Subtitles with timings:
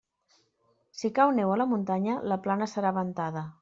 [1.01, 3.51] Si cau neu a la muntanya, la plana serà ventada.